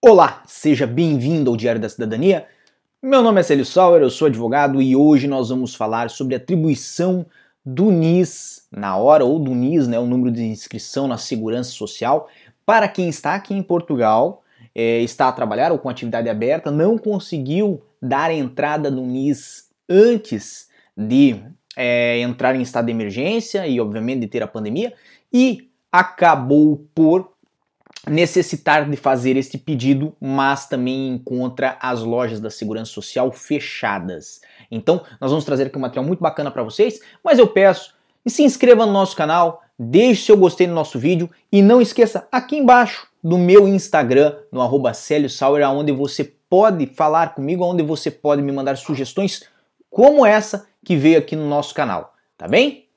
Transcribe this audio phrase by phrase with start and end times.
[0.00, 2.46] Olá, seja bem-vindo ao Diário da Cidadania.
[3.02, 7.26] Meu nome é Célio Sauer, eu sou advogado e hoje nós vamos falar sobre atribuição
[7.66, 12.28] do NIS na hora, ou do NIS, né, o número de inscrição na Segurança Social,
[12.64, 16.96] para quem está aqui em Portugal, é, está a trabalhar ou com atividade aberta, não
[16.96, 21.42] conseguiu dar entrada no NIS antes de
[21.76, 24.94] é, entrar em estado de emergência e, obviamente, de ter a pandemia,
[25.32, 27.32] e acabou por
[28.08, 34.40] necessitar de fazer este pedido, mas também encontra as lojas da Segurança Social fechadas.
[34.70, 38.30] Então, nós vamos trazer aqui um material muito bacana para vocês, mas eu peço que
[38.30, 42.56] se inscreva no nosso canal, deixe seu gostei no nosso vídeo e não esqueça aqui
[42.56, 48.42] embaixo do meu Instagram, no arroba Sauer, onde você pode falar comigo, onde você pode
[48.42, 49.44] me mandar sugestões
[49.90, 52.87] como essa que veio aqui no nosso canal, tá bem?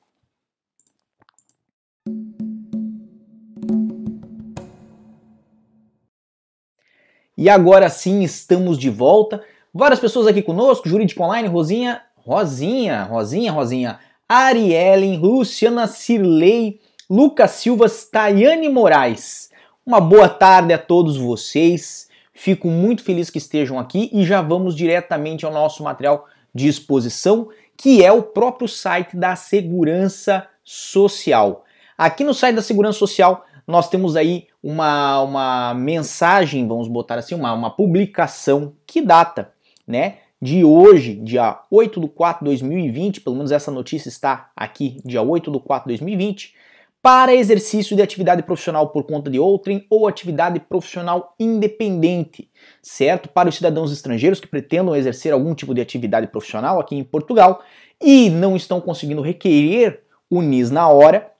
[7.42, 9.42] E agora sim estamos de volta.
[9.74, 13.98] Várias pessoas aqui conosco, Jurídico Online, Rosinha, Rosinha, Rosinha, Rosinha,
[14.28, 16.78] Ariellen, Luciana Cirlei,
[17.10, 19.50] Lucas Silva, Tayane Moraes.
[19.84, 22.08] Uma boa tarde a todos vocês.
[22.32, 27.48] Fico muito feliz que estejam aqui e já vamos diretamente ao nosso material de exposição,
[27.76, 31.64] que é o próprio site da Segurança Social.
[31.98, 37.34] Aqui no site da Segurança Social nós temos aí uma, uma mensagem, vamos botar assim,
[37.34, 39.52] uma, uma publicação que data,
[39.86, 40.18] né?
[40.40, 45.22] De hoje, dia 8 de 4 de 2020, pelo menos essa notícia está aqui, dia
[45.22, 46.54] 8 de 4 de 2020,
[47.02, 52.48] para exercício de atividade profissional por conta de outrem ou atividade profissional independente,
[52.80, 53.28] certo?
[53.28, 57.60] Para os cidadãos estrangeiros que pretendam exercer algum tipo de atividade profissional aqui em Portugal
[58.00, 61.31] e não estão conseguindo requerer o NIS na hora,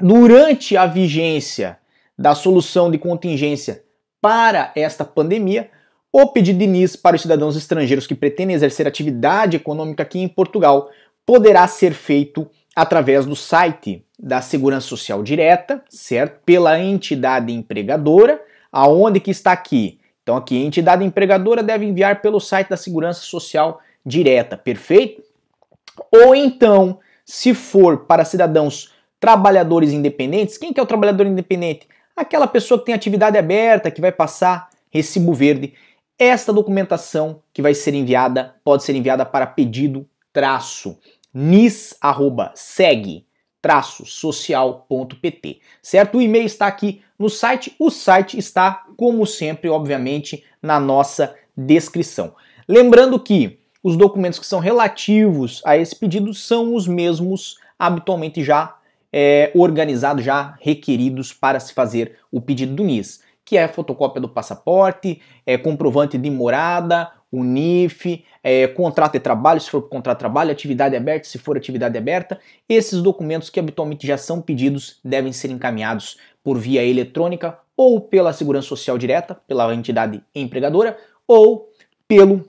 [0.00, 1.78] durante a vigência
[2.18, 3.82] da solução de contingência
[4.20, 5.70] para esta pandemia,
[6.12, 10.28] o pedido de NIS para os cidadãos estrangeiros que pretendem exercer atividade econômica aqui em
[10.28, 10.90] Portugal
[11.24, 16.40] poderá ser feito através do site da Segurança Social Direta, certo?
[16.44, 20.00] Pela entidade empregadora, aonde que está aqui?
[20.22, 25.22] Então aqui, a entidade empregadora deve enviar pelo site da Segurança Social Direta, perfeito?
[26.12, 30.58] Ou então, se for para cidadãos trabalhadores independentes.
[30.58, 31.86] Quem que é o trabalhador independente?
[32.16, 35.74] Aquela pessoa que tem atividade aberta, que vai passar recibo verde.
[36.18, 40.98] Esta documentação que vai ser enviada pode ser enviada para pedido traço
[41.32, 43.24] nis@segue
[44.04, 46.18] social.pt, certo?
[46.18, 52.34] O e-mail está aqui no site, o site está, como sempre, obviamente, na nossa descrição.
[52.66, 58.76] Lembrando que os documentos que são relativos a esse pedido são os mesmos habitualmente já
[59.12, 64.28] é, organizados, já requeridos para se fazer o pedido do NIS, que é fotocópia do
[64.28, 70.20] passaporte, é, comprovante de morada, o NIF, é, contrato de trabalho, se for contrato de
[70.20, 72.40] trabalho, atividade aberta, se for atividade aberta.
[72.68, 78.32] Esses documentos que habitualmente já são pedidos devem ser encaminhados por via eletrônica ou pela
[78.32, 81.70] Segurança Social direta, pela entidade empregadora, ou
[82.06, 82.44] pelo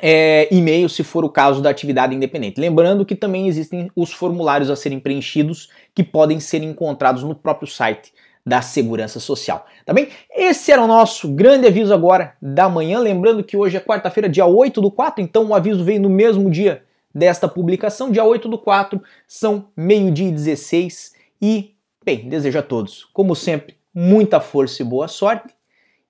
[0.00, 2.60] é, e-mail, se for o caso da atividade independente.
[2.60, 7.68] Lembrando que também existem os formulários a serem preenchidos que podem ser encontrados no próprio
[7.68, 8.12] site
[8.46, 9.66] da Segurança Social.
[9.84, 10.08] Tá bem?
[10.32, 13.00] Esse era o nosso grande aviso agora da manhã.
[13.00, 16.48] Lembrando que hoje é quarta-feira, dia 8 do 4, então o aviso veio no mesmo
[16.48, 21.14] dia desta publicação, dia 8 do 4, são meio-dia e 16.
[21.42, 21.74] E,
[22.04, 25.52] bem, desejo a todos, como sempre, muita força e boa sorte.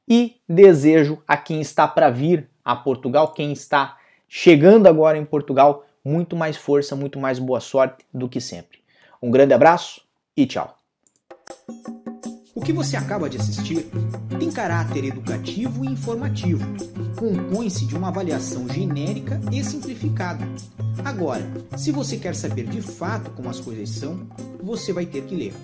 [0.09, 3.97] E desejo a quem está para vir a Portugal, quem está
[4.29, 8.81] chegando agora em Portugal, muito mais força, muito mais boa sorte do que sempre.
[9.23, 10.01] Um grande abraço
[10.37, 10.77] e tchau.
[12.53, 13.87] O que você acaba de assistir
[14.37, 16.65] tem caráter educativo e informativo.
[17.17, 20.45] Compõe-se de uma avaliação genérica e simplificada.
[21.05, 21.47] Agora,
[21.77, 24.27] se você quer saber de fato como as coisas são,
[24.61, 25.55] você vai ter que ler.